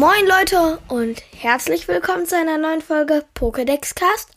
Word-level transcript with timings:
Moin 0.00 0.26
Leute 0.26 0.78
und 0.88 1.22
herzlich 1.36 1.86
willkommen 1.86 2.24
zu 2.24 2.34
einer 2.34 2.56
neuen 2.56 2.80
Folge 2.80 3.22
Pokédex 3.34 3.94
Cast. 3.94 4.30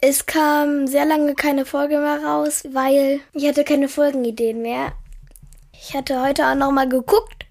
Es 0.00 0.24
kam 0.24 0.86
sehr 0.86 1.04
lange 1.04 1.34
keine 1.34 1.66
Folge 1.66 1.98
mehr 1.98 2.24
raus, 2.24 2.64
weil 2.72 3.20
ich 3.34 3.46
hatte 3.46 3.64
keine 3.64 3.86
Folgenideen 3.86 4.62
mehr. 4.62 4.92
Ich 5.74 5.92
hatte 5.92 6.22
heute 6.22 6.46
auch 6.46 6.54
nochmal 6.54 6.88
geguckt, 6.88 7.44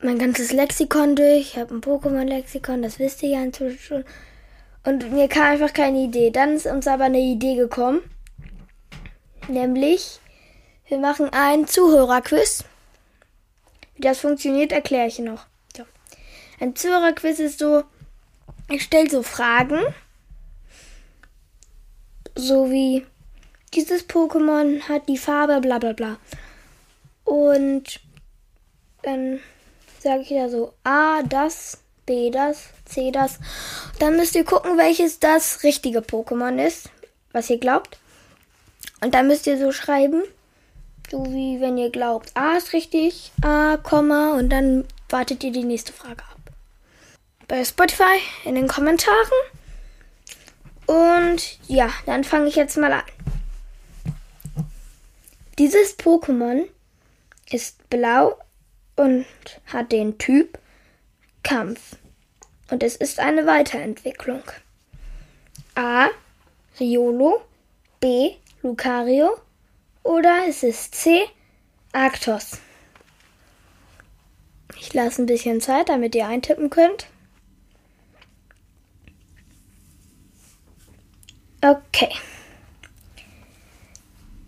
mein 0.00 0.18
ganzes 0.18 0.52
Lexikon 0.52 1.16
durch. 1.16 1.52
Ich 1.52 1.58
habe 1.58 1.74
ein 1.74 1.82
Pokémon-Lexikon, 1.82 2.80
das 2.80 2.98
wisst 2.98 3.22
ihr 3.22 3.28
ja 3.28 3.42
inzwischen 3.42 3.78
schon. 3.78 4.04
Und 4.84 5.12
mir 5.12 5.28
kam 5.28 5.42
einfach 5.42 5.74
keine 5.74 5.98
Idee. 5.98 6.30
Dann 6.30 6.54
ist 6.54 6.64
uns 6.64 6.88
aber 6.88 7.04
eine 7.04 7.20
Idee 7.20 7.56
gekommen. 7.56 8.00
Nämlich, 9.48 10.18
wir 10.88 10.96
machen 10.96 11.28
ein 11.34 11.66
Zuhörerquiz. 11.66 12.64
Wie 13.96 14.00
das 14.00 14.20
funktioniert, 14.20 14.72
erkläre 14.72 15.08
ich 15.08 15.18
noch. 15.18 15.44
Ein 16.58 16.74
Zuhörerquiz 16.74 17.38
ist 17.38 17.58
so, 17.58 17.84
ich 18.70 18.82
stelle 18.82 19.10
so 19.10 19.22
Fragen. 19.22 19.80
So 22.34 22.70
wie, 22.70 23.06
dieses 23.74 24.08
Pokémon 24.08 24.80
hat 24.88 25.08
die 25.08 25.18
Farbe 25.18 25.60
bla 25.60 25.78
bla 25.78 25.92
bla. 25.92 26.16
Und 27.24 28.00
dann 29.02 29.40
sage 30.00 30.22
ich 30.22 30.28
da 30.28 30.48
so, 30.48 30.72
A, 30.84 31.22
das, 31.22 31.78
B, 32.06 32.30
das, 32.30 32.68
C, 32.84 33.10
das. 33.10 33.38
Dann 33.98 34.16
müsst 34.16 34.34
ihr 34.34 34.44
gucken, 34.44 34.78
welches 34.78 35.18
das 35.18 35.62
richtige 35.62 36.00
Pokémon 36.00 36.64
ist, 36.64 36.90
was 37.32 37.50
ihr 37.50 37.58
glaubt. 37.58 37.98
Und 39.02 39.14
dann 39.14 39.26
müsst 39.26 39.46
ihr 39.46 39.58
so 39.58 39.72
schreiben, 39.72 40.22
so 41.10 41.26
wie 41.26 41.60
wenn 41.60 41.76
ihr 41.76 41.90
glaubt, 41.90 42.30
A 42.34 42.56
ist 42.56 42.72
richtig, 42.72 43.32
A, 43.42 43.76
Komma 43.76 44.32
und 44.32 44.48
dann 44.50 44.84
wartet 45.08 45.44
ihr 45.44 45.52
die 45.52 45.64
nächste 45.64 45.92
Frage 45.92 46.22
ab. 46.22 46.45
Bei 47.48 47.64
Spotify 47.64 48.18
in 48.44 48.54
den 48.54 48.68
Kommentaren. 48.68 49.16
Und 50.86 51.58
ja, 51.68 51.90
dann 52.06 52.24
fange 52.24 52.48
ich 52.48 52.56
jetzt 52.56 52.76
mal 52.76 52.92
an. 52.92 53.02
Dieses 55.58 55.98
Pokémon 55.98 56.64
ist 57.50 57.88
blau 57.88 58.38
und 58.96 59.26
hat 59.66 59.92
den 59.92 60.18
Typ 60.18 60.58
Kampf. 61.42 61.96
Und 62.70 62.82
es 62.82 62.96
ist 62.96 63.20
eine 63.20 63.46
Weiterentwicklung. 63.46 64.42
A. 65.74 66.08
Riolo. 66.78 67.42
B. 68.00 68.36
Lucario 68.62 69.40
oder 70.02 70.46
ist 70.46 70.62
es 70.62 70.90
C. 70.90 71.26
Arctos? 71.92 72.58
Ich 74.78 74.92
lasse 74.92 75.22
ein 75.22 75.26
bisschen 75.26 75.60
Zeit, 75.60 75.88
damit 75.88 76.14
ihr 76.14 76.26
eintippen 76.26 76.68
könnt. 76.68 77.06
Okay. 81.66 82.14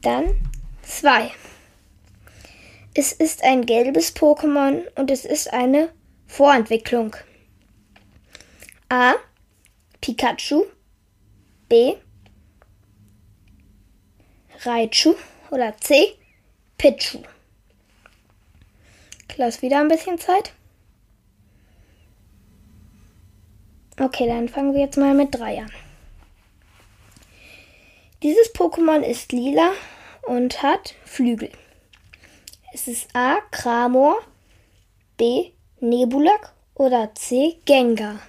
Dann 0.02 0.36
2. 0.82 1.32
Es 2.94 3.10
ist 3.10 3.42
ein 3.42 3.66
gelbes 3.66 4.14
Pokémon 4.14 4.86
und 4.94 5.10
es 5.10 5.24
ist 5.24 5.52
eine 5.52 5.92
Vorentwicklung. 6.28 7.16
A. 8.88 9.14
Pikachu. 10.00 10.66
B. 11.68 11.96
Raichu 14.62 15.16
oder 15.50 15.76
C. 15.78 16.14
Pichu. 16.76 17.22
Lass 19.36 19.62
wieder 19.62 19.80
ein 19.80 19.88
bisschen 19.88 20.18
Zeit. 20.18 20.52
Okay, 24.00 24.28
dann 24.28 24.48
fangen 24.48 24.74
wir 24.74 24.82
jetzt 24.82 24.96
mal 24.96 25.14
mit 25.14 25.34
3 25.34 25.62
an. 25.62 25.87
Dieses 28.22 28.52
Pokémon 28.52 29.02
ist 29.02 29.30
lila 29.30 29.72
und 30.22 30.62
hat 30.62 30.94
Flügel. 31.04 31.52
Es 32.72 32.88
ist 32.88 33.14
A. 33.14 33.40
Kramor, 33.52 34.18
B. 35.16 35.52
Nebulak 35.80 36.52
oder 36.74 37.14
C. 37.14 37.60
Gengar. 37.64 38.20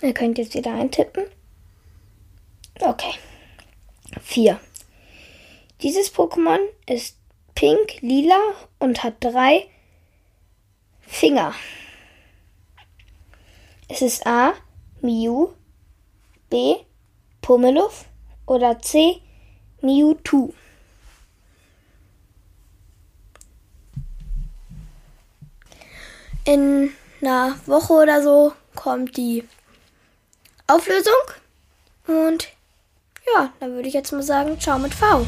Ihr 0.00 0.14
könnt 0.14 0.38
jetzt 0.38 0.54
wieder 0.54 0.72
eintippen. 0.72 1.24
Okay. 2.80 3.12
4. 4.22 4.60
Dieses 5.82 6.14
Pokémon 6.14 6.58
ist 6.86 7.18
pink, 7.54 8.00
lila 8.00 8.40
und 8.78 9.02
hat 9.02 9.16
drei 9.20 9.68
Finger. 11.00 11.54
Es 13.88 14.00
ist 14.00 14.26
A. 14.26 14.54
Mew, 15.02 15.50
B. 16.48 16.76
Pummeluff 17.46 18.06
oder 18.44 18.80
C. 18.80 19.20
Mewtwo. 19.80 20.52
In 26.44 26.92
einer 27.20 27.56
Woche 27.66 27.92
oder 27.92 28.20
so 28.20 28.52
kommt 28.74 29.16
die 29.16 29.44
Auflösung 30.66 31.12
und 32.08 32.48
ja, 33.32 33.52
dann 33.60 33.74
würde 33.74 33.86
ich 33.86 33.94
jetzt 33.94 34.10
mal 34.10 34.24
sagen, 34.24 34.58
ciao 34.58 34.80
mit 34.80 34.92
V. 34.92 35.24